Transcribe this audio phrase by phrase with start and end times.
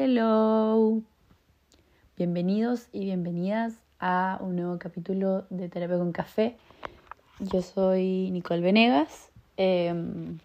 [0.00, 1.02] Hello.
[2.16, 6.56] Bienvenidos y bienvenidas a un nuevo capítulo de Terapia con Café.
[7.40, 10.38] Yo soy Nicole Venegas em,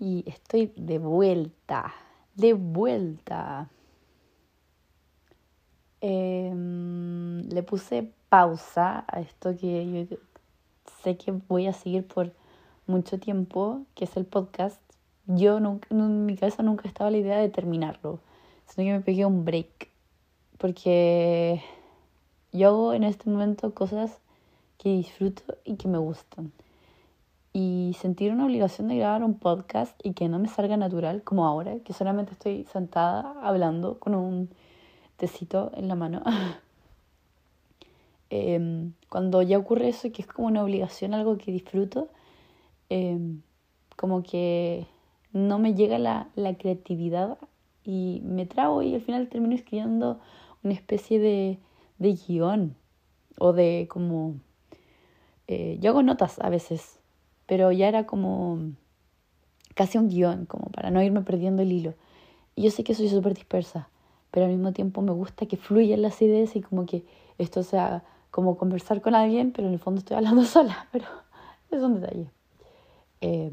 [0.00, 1.94] y estoy de vuelta,
[2.34, 3.70] de vuelta.
[6.00, 10.16] Em, le puse pausa a esto que yo
[11.04, 12.32] sé que voy a seguir por
[12.88, 14.89] mucho tiempo, que es el podcast
[15.36, 18.20] yo nunca, en mi cabeza nunca estaba la idea de terminarlo,
[18.66, 19.88] sino que me pegué un break,
[20.58, 21.62] porque
[22.52, 24.18] yo hago en este momento cosas
[24.78, 26.52] que disfruto y que me gustan.
[27.52, 31.46] Y sentir una obligación de grabar un podcast y que no me salga natural, como
[31.46, 34.50] ahora, que solamente estoy sentada hablando con un
[35.16, 36.22] tecito en la mano.
[38.32, 42.08] Em, cuando ya ocurre eso que es como una obligación, algo que disfruto,
[42.88, 43.42] em,
[43.96, 44.86] como que
[45.32, 47.38] no me llega la, creatividad
[47.84, 50.20] y me trago y al final termino escribiendo
[50.62, 51.58] una especie de,
[51.98, 52.76] de guion
[53.38, 54.36] o de como...
[55.46, 57.00] Eh, yo hago notas a veces,
[57.46, 58.60] pero ya era como
[59.74, 61.94] casi un guion, como para no irme perdiendo el hilo.
[62.54, 63.88] Y yo sé que soy súper dispersa,
[64.30, 67.04] pero al mismo tiempo me gusta que fluyan las ideas y como que
[67.38, 71.06] esto sea como conversar con alguien, pero en el fondo estoy hablando sola, pero
[71.70, 72.30] es un detalle.
[73.20, 73.50] Eh,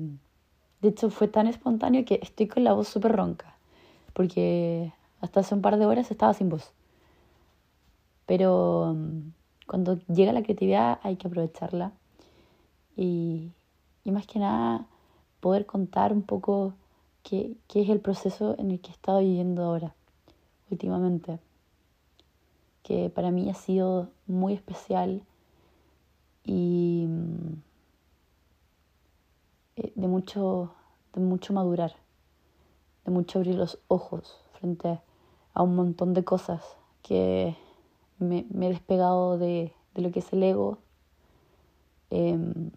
[0.82, 3.56] de hecho, fue tan espontáneo que estoy con la voz súper ronca,
[4.14, 6.72] porque hasta hace un par de horas estaba sin voz.
[8.26, 9.32] Pero mm,
[9.66, 11.94] cuando llega la creatividad hay que aprovecharla
[12.96, 13.52] y,
[14.04, 14.86] y más que nada
[15.40, 16.74] poder contar un poco
[17.24, 19.96] qué, qué es el proceso en el que he estado viviendo ahora,
[20.70, 21.40] últimamente,
[22.84, 25.24] que para mí ha sido muy especial
[26.44, 27.67] y mm,
[29.78, 30.74] eh, de mucho,
[31.14, 31.96] de mucho madurar,
[33.06, 35.00] de mucho abrir los ojos frente
[35.54, 36.64] a un montón de cosas
[37.04, 37.56] que
[38.18, 40.80] me, he despegado de, lo que es el ego.
[42.10, 42.72] Em,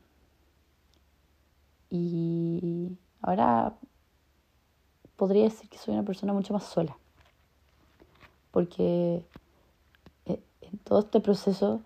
[1.88, 3.74] y ahora
[5.16, 6.96] podría decir que soy una persona mucho más sola,
[8.50, 9.24] porque
[10.26, 11.80] eh, en todo este proceso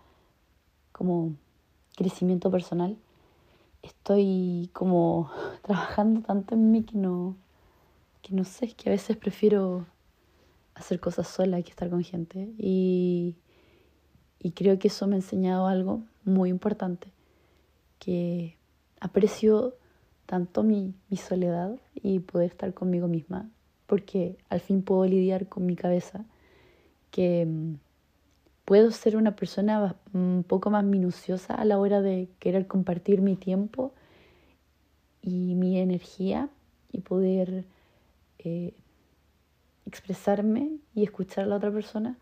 [0.93, 1.35] como
[1.97, 2.97] crecimiento personal,
[3.85, 5.31] estoy como
[5.63, 7.37] trabajando tanto en mí que no,
[8.23, 9.87] que no sé, que a veces prefiero
[10.75, 12.53] hacer cosas sola que estar con gente.
[12.59, 13.37] Y,
[14.41, 17.09] y creo que eso me ha enseñado algo muy importante,
[17.99, 18.57] que
[19.01, 19.75] aprecio
[20.27, 23.49] tanto mi, mi soledad y poder estar conmigo misma,
[23.87, 26.25] porque al fin puedo lidiar con mi cabeza,
[27.11, 27.75] que mm,
[28.65, 33.37] puedo ser una persona un poco más minuciosa a la hora de querer compartir mi
[33.37, 33.93] tiempo
[35.23, 36.49] y mi energía
[36.93, 37.65] y poder
[38.39, 38.75] eh,
[39.87, 42.17] expresarme y escuchar a la otra persona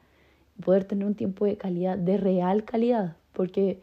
[0.59, 3.81] y poder tener un tiempo de calidad, de real calidad, porque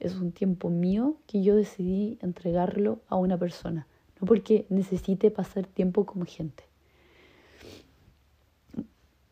[0.00, 3.86] es un tiempo mío que yo decidí entregarlo a una persona,
[4.20, 6.64] no porque necesite pasar tiempo como gente.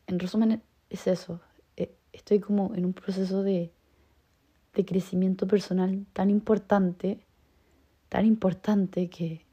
[0.06, 1.40] En resumen, es eso,
[2.12, 3.72] estoy como en un proceso de,
[4.74, 7.20] de crecimiento personal tan importante,
[8.08, 9.44] tan importante que,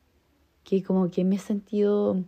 [0.64, 2.24] que como que me he sentido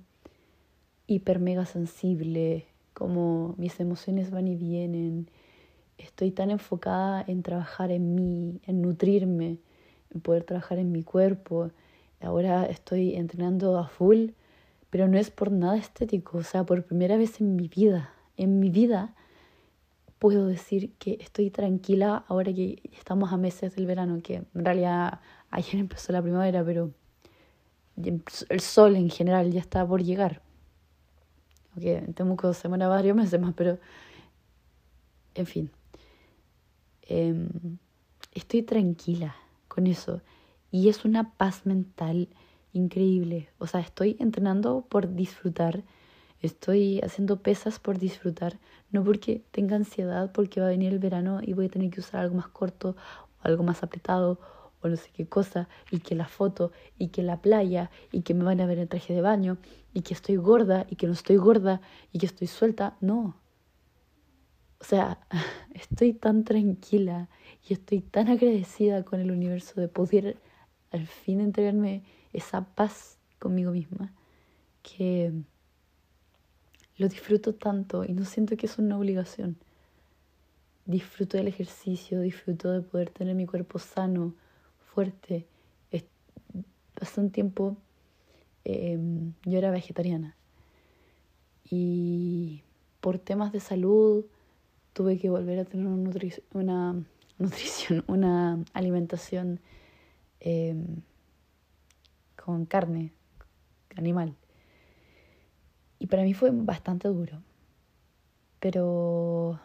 [1.08, 5.30] hiper mega sensible, como mis emociones van y vienen,
[5.98, 9.58] estoy tan enfocada en trabajar en mí, en nutrirme,
[10.14, 11.72] en poder trabajar en mi cuerpo.
[12.22, 14.32] Ahora estoy entrenando a full,
[14.90, 18.60] pero no es por nada estético, o sea, por primera vez en mi vida, en
[18.60, 19.16] mi vida
[20.22, 25.20] puedo decir que estoy tranquila ahora que estamos a meses del verano, que en realidad
[25.50, 26.92] ayer empezó la primavera, pero
[28.50, 30.44] el sol en general ya está por llegar.
[31.72, 33.80] Aunque en Temuco se demora varios meses más, pero
[35.34, 35.72] en fin.
[37.02, 37.80] Em,
[38.32, 39.36] estoy tranquila
[39.68, 40.22] con eso
[40.70, 42.30] y es una paz mental
[42.74, 43.50] increíble.
[43.58, 45.84] O sea, estoy entrenando por disfrutar
[46.42, 48.58] Estoy haciendo pesas por disfrutar,
[48.92, 52.00] no porque tenga ansiedad porque va a venir el verano y voy a tener que
[52.00, 52.96] usar algo más corto
[53.44, 54.40] o algo más apretado
[54.82, 58.34] o no sé qué cosa, y que la foto, y que la playa, y que
[58.34, 59.58] me van a ver en traje de baño,
[59.94, 62.98] y que estoy gorda, y que no estoy gorda, y que estoy suelta.
[63.00, 63.36] No.
[64.80, 65.20] O sea,
[65.76, 67.30] estoy tan tranquila
[67.68, 70.38] y estoy tan agradecida con el universo de poder
[70.92, 72.04] al fin entregarme
[72.34, 74.12] esa paz conmigo misma
[74.82, 75.32] que
[77.02, 79.58] lo disfruto tanto y no siento que es una obligación.
[80.86, 84.36] Disfruto del ejercicio, disfruto de poder tener mi cuerpo sano,
[84.94, 85.48] fuerte.
[87.02, 87.78] Hace un tiempo
[88.64, 90.36] em, yo era vegetariana
[91.68, 92.62] Y
[93.00, 94.26] por temas de salud
[94.94, 96.12] tuve que volver a tener una,
[96.54, 97.04] una
[97.40, 99.60] nutrición, una alimentación
[100.40, 101.02] em,
[102.36, 103.12] con carne
[103.96, 104.36] animal.
[106.02, 107.44] Y para mí fue bastante duro.
[108.60, 109.60] Pero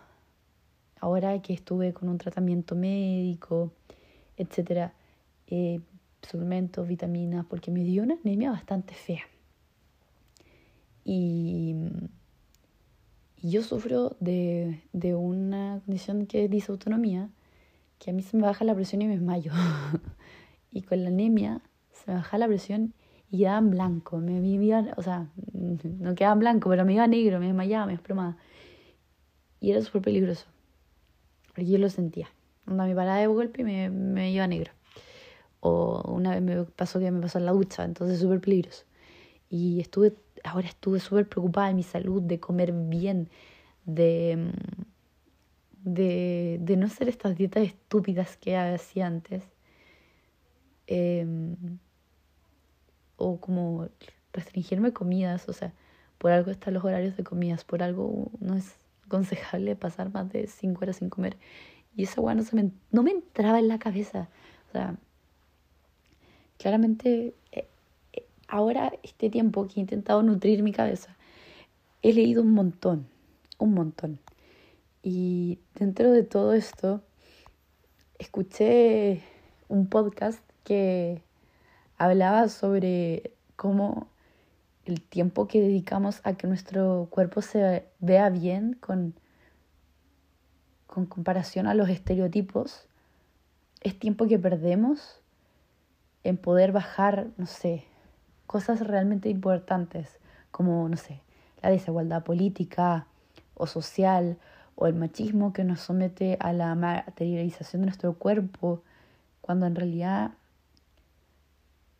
[1.01, 3.73] ahora que estuve con un tratamiento médico,
[4.37, 4.93] etcétera,
[5.47, 5.81] eh,
[6.21, 9.23] suplementos, vitaminas, porque me dio una anemia bastante fea.
[11.07, 11.75] Y,
[13.41, 17.31] yo sufro de, de, una condición que es disautonomía,
[17.99, 19.53] que a mí se me baja la presión y me desmayo.
[20.71, 21.63] y con la anemia
[21.93, 22.93] se me baja la presión
[23.37, 24.19] y quedaba en blanco.
[24.19, 28.37] Me, me o sea, no quedaba blanco, pero me iba negro, me desmayaba, me desplomaba.
[29.61, 30.47] Y era súper peligroso.
[31.49, 32.29] Porque yo lo sentía.
[32.67, 34.73] Onda me paraba de golpe me, me iba negro.
[35.61, 38.85] O una vez me pasó que me pasó en la ducha, entonces súper peligroso.
[39.49, 43.29] Y estuve, ahora estuve súper preocupada de mi salud, de comer bien,
[43.85, 44.51] de,
[45.83, 49.45] de, de no hacer estas dietas estúpidas que hacía antes.
[50.87, 51.27] Eh,
[53.17, 53.89] o como
[54.33, 55.73] restringirme comidas, o sea,
[56.19, 58.75] por algo están los horarios de comidas, por algo no es
[59.07, 61.37] aconsejable pasar más de cinco horas sin comer.
[61.95, 64.29] Y esa weá no, se me, no me entraba en la cabeza.
[64.69, 64.97] O sea,
[66.59, 67.69] claramente eh,
[68.13, 71.17] eh, ahora este tiempo que he intentado nutrir mi cabeza,
[72.03, 73.07] he leído un montón,
[73.59, 74.19] un montón.
[75.03, 77.03] Y dentro de todo esto,
[78.19, 79.23] escuché
[79.69, 81.23] un podcast que
[81.99, 84.09] hablaba sobre cómo
[84.85, 89.15] el tiempo que dedicamos a que nuestro cuerpo se vea bien con,
[90.87, 92.87] con comparación a los estereotipos
[93.81, 95.21] es tiempo que perdemos
[96.25, 97.85] en poder bajar, no sé,
[98.47, 100.19] cosas realmente importantes
[100.51, 101.21] como, no sé,
[101.63, 103.07] la desigualdad política
[103.55, 104.39] o social
[104.75, 108.83] o el machismo que nos somete a la materialización de nuestro cuerpo,
[109.41, 110.33] cuando en realidad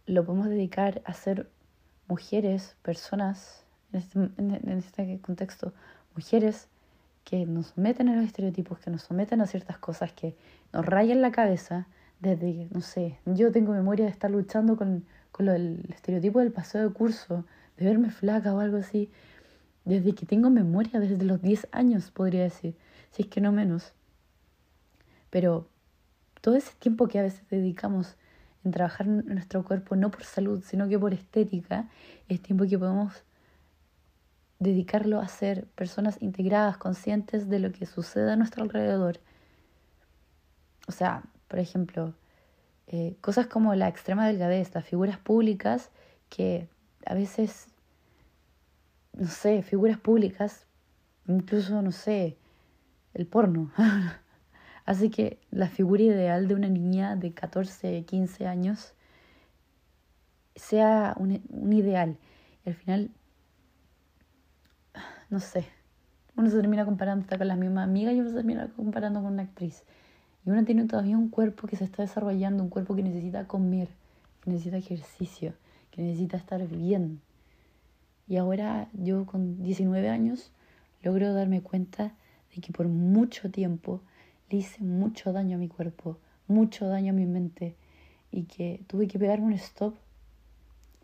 [0.07, 1.49] lo podemos dedicar a ser
[2.09, 5.73] mujeres, personas, en este, en, este contexto,
[6.15, 6.69] mujeres
[7.25, 10.37] que nos someten a los estereotipos, que nos someten a ciertas cosas que
[10.73, 11.89] nos rayan la cabeza
[12.21, 16.89] desde, no sé, yo tengo memoria de estar luchando con, con lo estereotipo del paseo
[16.89, 17.45] de curso,
[17.77, 19.11] de verme flaca o algo así,
[19.85, 22.75] desde que tengo memoria, desde los 10 años, podría decir,
[23.11, 23.93] si es que no menos.
[25.31, 25.69] Pero
[26.41, 28.17] todo ese tiempo que a veces dedicamos
[28.67, 31.89] en trabajar nuestro cuerpo no por salud, sino que por estética,
[32.29, 33.23] es tiempo que podemos
[34.59, 39.21] dedicarlo a ser personas integradas, conscientes de lo que sucede a nuestro alrededor.
[40.89, 42.13] O sea, por ejemplo,
[42.89, 45.91] eh, cosas como la extrema delgadez, las figuras públicas
[46.29, 46.69] que
[47.07, 47.69] a veces,
[49.13, 50.67] no sé, figuras públicas,
[51.29, 52.37] incluso, no sé,
[53.15, 53.71] el porno.
[54.87, 58.95] Así que la figura ideal de una niña de 14, 15 años
[60.55, 62.17] sea un, un ideal.
[62.65, 63.11] Y al final,
[65.29, 65.67] no sé,
[66.37, 69.43] uno se termina comparando con la misma amiga y uno se termina comparando con una
[69.43, 69.83] actriz.
[70.45, 73.89] Y uno tiene todavía un cuerpo que se está desarrollando, un cuerpo que necesita comer,
[74.43, 75.55] que necesita ejercicio,
[75.91, 77.21] que necesita estar bien.
[78.29, 80.53] Y ahora yo con 19 años
[81.03, 82.13] logro darme cuenta
[82.55, 84.01] de que por mucho tiempo
[84.51, 87.75] le hice mucho daño a mi cuerpo, mucho daño a mi mente
[88.31, 89.95] y que tuve que pegarme un stop,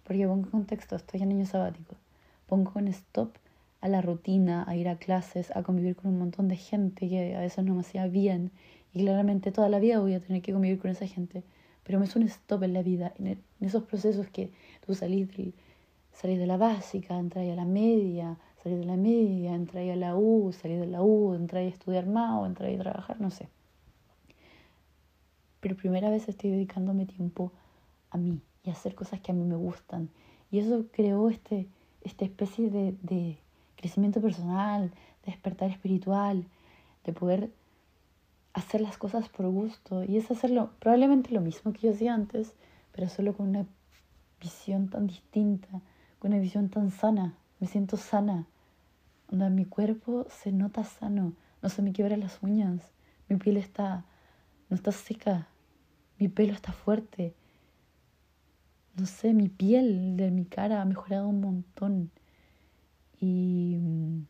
[0.04, 1.96] porque pongo en contexto, estoy en año sabático,
[2.46, 3.36] pongo un stop
[3.80, 7.34] a la rutina, a ir a clases, a convivir con un montón de gente que
[7.34, 8.52] a veces no me hacía bien
[8.94, 11.42] y claramente toda la vida voy a tener que convivir con esa gente,
[11.82, 14.50] pero me es un stop en la vida, en, esos procesos que
[14.86, 15.28] tú salís,
[16.12, 20.14] salís de la básica, entras a la media, salir de la media, entrar a la
[20.16, 23.48] U, salir de la U, entrar a estudiar más o entrar a trabajar, no sé.
[25.60, 27.52] Pero primera vez estoy dedicándome tiempo
[28.10, 30.10] a mí y a hacer cosas que a mí me gustan.
[30.50, 31.66] Y eso creó este,
[32.02, 33.38] esta especie de, de
[33.76, 34.90] crecimiento personal,
[35.24, 36.44] de despertar espiritual,
[37.04, 37.50] de poder
[38.52, 40.04] hacer las cosas por gusto.
[40.04, 42.54] Y es hacerlo probablemente lo mismo que yo hacía antes,
[42.92, 43.66] pero solo con una
[44.40, 45.68] visión tan distinta,
[46.18, 47.34] con una visión tan sana.
[47.60, 48.46] Me siento sana,
[49.32, 52.82] mi cuerpo se nota sano, no se me quiebran las uñas,
[53.28, 54.04] mi piel está,
[54.68, 55.48] no está seca,
[56.18, 57.34] mi pelo está fuerte.
[58.94, 62.10] No sé, mi piel de mi cara ha mejorado un montón.
[63.18, 64.26] Y mm,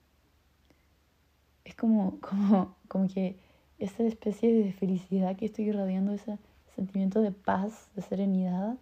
[1.64, 3.36] es como, como, como que
[3.78, 6.38] esa especie de felicidad que estoy irradiando, ese
[6.76, 8.78] sentimiento de paz, de serenidad,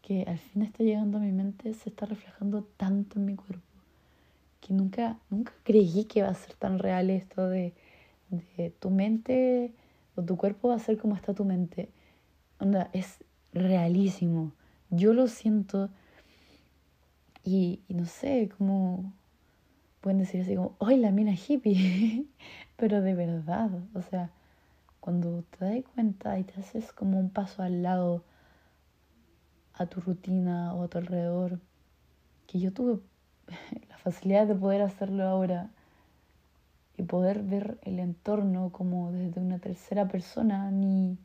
[0.00, 3.69] que al fin está llegando a mi mente, se está reflejando tanto en mi cuerpo
[4.70, 7.74] nunca, nunca creí que iba a ser tan real esto de,
[8.30, 9.74] de tu mente
[10.14, 11.90] o tu cuerpo va a ser como está tu mente.
[12.58, 13.18] Onda, es
[13.52, 14.52] realísimo.
[14.90, 15.90] Yo lo siento
[17.44, 19.12] y, no sé, como
[20.00, 22.26] pueden decir así como, ¡ay, la mina hippie!
[22.76, 24.30] Pero de verdad, o sea,
[25.00, 28.24] cuando te das cuenta y te haces como un paso al lado
[29.74, 31.60] a tu rutina o a tu alrededor,
[32.46, 33.00] que yo tuve
[33.88, 35.70] la facilidad de poder hacerlo ahora
[36.96, 41.16] y poder ver el entorno como desde una tercera persona, ni,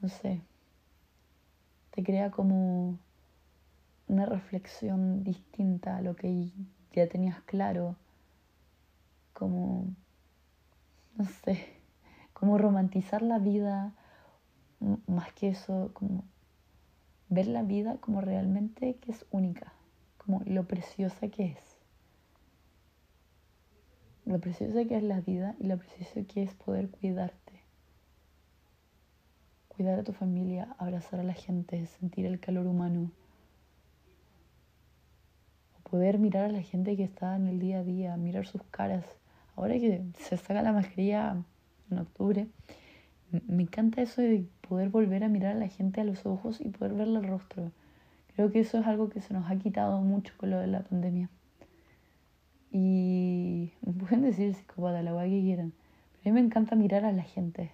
[0.00, 0.40] no sé,
[1.92, 2.98] te crea como
[4.08, 6.50] una reflexión distinta a lo que
[6.92, 7.94] ya tenías claro,
[9.32, 9.86] como,
[11.16, 11.66] no sé,
[12.32, 13.92] como romantizar la vida,
[15.06, 16.24] más que eso, como
[17.28, 19.72] ver la vida como realmente que es única,
[20.24, 21.76] como lo preciosa que es.
[24.26, 27.64] Lo preciosa que es la vida y lo precioso que es poder cuidarte.
[29.68, 33.10] Cuidar a tu familia, abrazar a la gente, sentir el calor humano.
[35.90, 39.04] poder mirar a la gente que está en el día a día, mirar sus caras.
[39.56, 41.42] Ahora que se saca la mascarilla
[41.90, 42.46] en octubre,
[43.48, 46.68] me encanta eso de poder volver a mirar a la gente a los ojos y
[46.68, 47.72] poder verle el rostro.
[48.34, 50.82] Creo que eso es algo que se nos ha quitado mucho con lo de la
[50.82, 51.28] pandemia.
[52.70, 55.72] Y pueden decir psicópata, la guay que quieran.
[56.12, 57.72] Pero a mí me encanta mirar a la gente.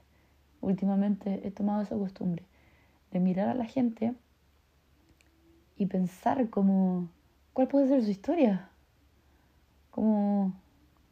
[0.61, 2.45] Últimamente he tomado esa costumbre
[3.11, 4.15] de mirar a la gente
[5.77, 7.09] y pensar como,
[7.53, 8.71] ¿cuál puede ser su historia?
[9.91, 10.55] Como,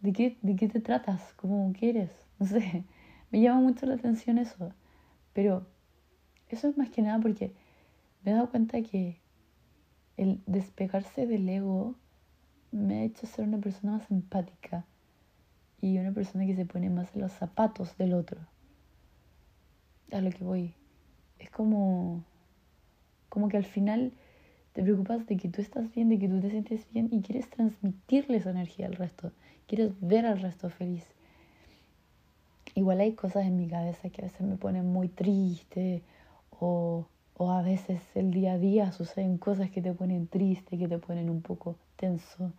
[0.00, 1.34] ¿de qué, de qué te tratas?
[1.36, 2.10] ¿Cómo quieres?
[2.40, 2.84] No sé.
[3.30, 4.72] Me llama mucho la atención eso.
[5.32, 5.66] Pero
[6.48, 7.54] eso es más que nada porque
[8.24, 9.20] me he dado cuenta que
[10.16, 11.94] el despegarse del ego
[12.72, 14.84] me ha hecho ser una persona más empática
[15.80, 18.40] y una persona que se pone más en los zapatos del otro.
[20.12, 20.74] A lo que voy.
[21.38, 22.24] Es como,
[23.28, 24.12] como que al final
[24.72, 27.48] te preocupas de que tú estás bien, de que tú te sientes bien y quieres
[27.48, 29.32] transmitirle esa energía al resto.
[29.66, 31.04] Quieres ver al resto feliz.
[32.74, 36.02] Igual hay cosas en mi cabeza que a veces me ponen muy triste
[36.50, 40.88] o, o a veces el día a día suceden cosas que te ponen triste, que
[40.88, 42.52] te ponen un poco tenso.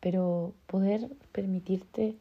[0.00, 2.16] Pero poder permitirte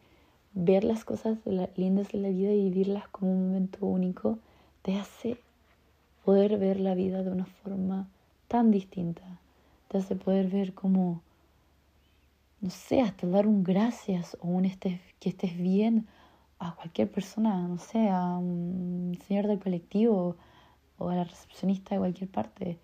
[0.54, 1.38] ver las cosas
[1.76, 4.40] lindas de la vida y vivirlas como un momento único
[4.82, 5.38] te hace
[6.26, 8.08] poder ver la vida de una forma
[8.48, 9.40] tan distinta.
[9.88, 11.22] Te hace poder ver como
[12.62, 16.08] no sé, hasta dar un gracias o un estés, que estés bien
[16.60, 20.36] a cualquier persona, no sé, a un señor del colectivo
[21.00, 22.78] o a la recepcionista de cualquier parte.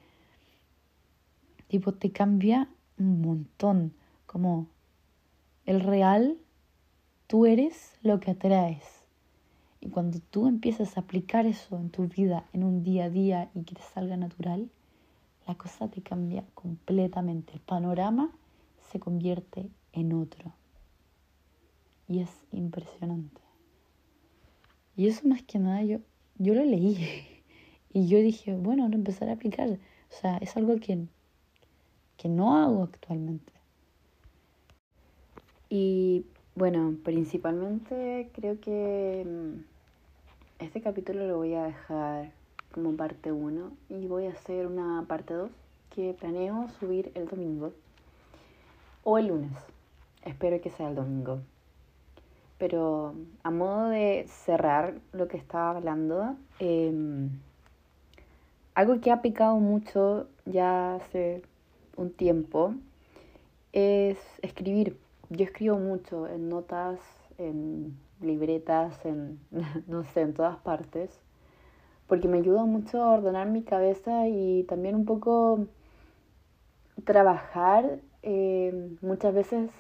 [1.68, 3.94] Tipo, te cambia un montón.
[4.26, 4.68] Como
[5.66, 6.38] el real,
[7.28, 8.84] tú eres lo que atraes.
[9.80, 13.52] Y cuando tú empiezas a aplicar eso en tu vida, en un día a día
[13.54, 14.70] y que te salga natural,
[15.48, 17.54] la cosa te cambia completamente.
[17.54, 18.32] El panorama
[18.92, 20.54] se convierte en otro.
[22.08, 23.42] Y es impresionante.
[24.96, 26.00] Y eso más que nada yo,
[26.38, 27.28] yo lo leí
[27.96, 29.70] y yo dije, bueno, ahora empezar a aplicar.
[29.70, 31.06] O sea, es algo que,
[32.18, 33.54] que no hago actualmente.
[35.70, 36.26] Y
[36.56, 42.34] bueno, principalmente creo que mm, este capítulo lo voy a dejar
[42.74, 45.50] como parte 1 y voy a hacer una parte 2
[45.96, 47.72] que planeo subir el domingo
[49.06, 49.54] o el lunes.
[50.22, 51.40] Espero que sea el domingo.
[52.58, 57.30] Pero a modo de cerrar lo que estaba hablando, em,
[58.76, 61.42] algo que ha picado mucho ya hace
[61.96, 62.76] un tiempo
[63.72, 64.98] es escribir.
[65.30, 67.00] Yo escribo mucho en notas,
[67.38, 69.40] en libretas, en
[69.88, 71.10] no sé, en todas partes,
[72.08, 75.68] porque me ayuda mucho a ordenar mi cabeza y también un poco
[77.06, 79.72] trabajar eh, muchas veces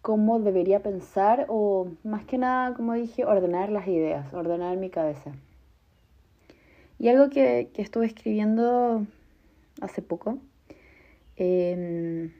[0.00, 5.32] cómo debería pensar o más que nada, como dije, ordenar las ideas, ordenar mi cabeza.
[6.98, 9.06] Y algo que, estuve escribiendo
[9.80, 10.38] hace poco
[11.36, 12.32] em,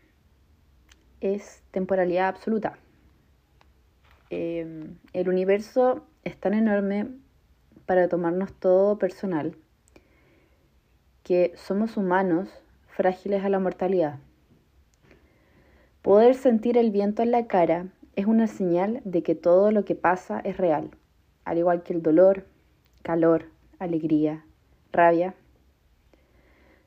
[1.21, 2.79] es temporalidad absoluta.
[4.31, 7.09] Em, el universo es tan enorme
[7.85, 9.57] para tomarnos todo personal
[11.23, 12.49] que somos humanos
[12.87, 14.19] frágiles a la mortalidad.
[16.01, 19.95] Poder sentir el viento en la cara es una señal de que todo lo que
[19.95, 20.91] pasa es real,
[21.45, 22.47] al igual que el dolor,
[23.03, 23.47] calor,
[23.79, 24.46] alegría,
[24.93, 25.35] rabia.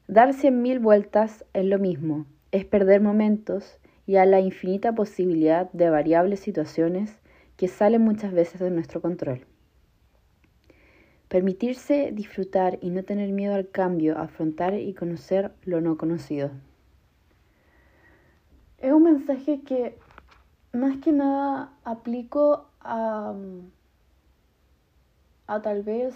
[0.08, 5.72] Dar cien mil vueltas es lo mismo, es perder momentos y a la infinita posibilidad
[5.72, 7.20] de variables situaciones
[7.58, 9.46] que salen muchas veces de nuestro control.
[11.27, 16.50] Permitirse disfrutar y no tener miedo al cambio, afrontar y conocer lo no conocido.
[18.79, 20.00] Es un mensaje que
[20.74, 23.36] más que nada aplico a,
[25.46, 26.15] a tal vez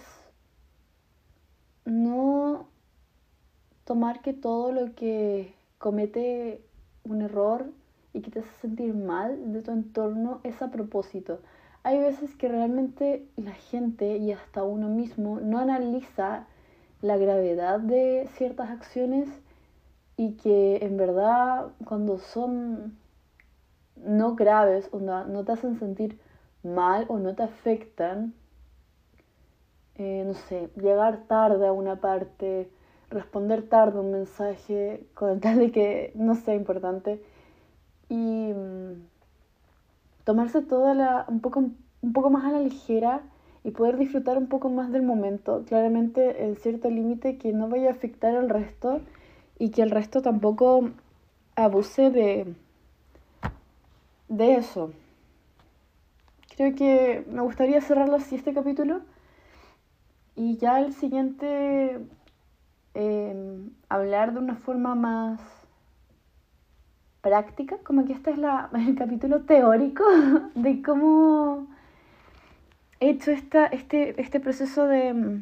[1.85, 2.67] no
[3.85, 6.61] tomar que todo lo que comete
[7.03, 7.65] un error
[8.13, 11.39] y que te hace sentir mal de tu entorno es a propósito.
[11.83, 16.45] Hay veces que realmente la gente y hasta uno mismo no analiza
[17.01, 19.27] la gravedad de ciertas acciones
[20.15, 22.97] y que en verdad cuando son
[23.97, 26.19] no graves o no, te hacen sentir
[26.63, 28.33] mal o no te afectan,
[29.95, 32.69] eh, no sé, llegar tarde a una parte,
[33.09, 37.21] responder tarde un mensaje con tal de que no sea importante
[38.09, 38.15] y
[38.53, 39.07] mm,
[40.23, 41.59] tomarse toda la, un poco,
[42.01, 43.21] un poco más a la ligera
[43.63, 47.89] y poder disfrutar un poco más del momento, claramente en cierto límite que no vaya
[47.89, 48.99] a afectar al resto
[49.59, 50.89] y que el resto tampoco
[51.55, 52.55] abuse de,
[54.27, 54.91] de eso.
[56.57, 59.01] Creo que me gustaría cerrarlo así este capítulo
[60.35, 61.99] y ya el siguiente
[62.95, 65.41] Em, hablar de una forma más
[67.21, 70.03] práctica, como que este es la, el capítulo teórico
[70.55, 71.67] de cómo
[72.99, 75.41] he hecho esta, este, este proceso de,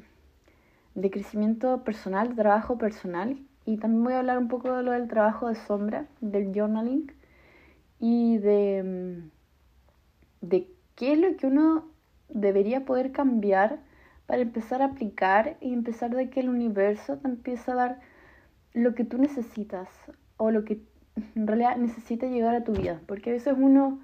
[0.96, 3.38] de crecimiento personal, de trabajo personal.
[3.66, 7.12] Y también voy a hablar un poco de lo del trabajo de sombra, del journaling
[8.00, 9.22] y de,
[10.40, 11.86] de qué es lo que uno
[12.30, 13.80] debería poder cambiar
[14.32, 18.00] para empezar a aplicar y empezar de que el universo te empiece a dar
[18.72, 19.90] lo que tú necesitas
[20.38, 20.80] o lo que
[21.36, 23.02] en realidad necesita llegar a tu vida.
[23.08, 24.00] Porque a veces uno,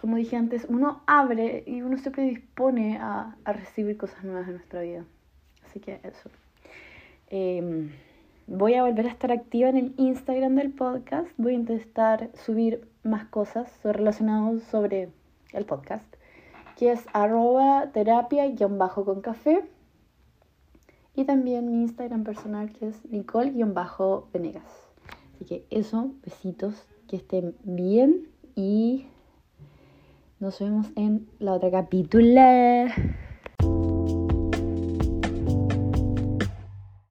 [0.00, 4.54] como dije antes, uno abre y uno se predispone a, a recibir cosas nuevas en
[4.54, 5.04] nuestra vida.
[5.66, 6.30] Así que eso.
[7.30, 7.90] Em,
[8.46, 11.32] voy a volver a estar activa en el Instagram del podcast.
[11.36, 15.08] Voy a intentar subir más cosas relacionadas sobre
[15.52, 16.06] el podcast
[16.76, 19.64] que es arroba terapia-con café.
[21.16, 24.64] Y también mi Instagram personal que es nicole-venegas.
[25.34, 26.74] Así que eso, besitos,
[27.06, 29.06] que estén bien y
[30.40, 32.40] nos vemos en la otra capítulo.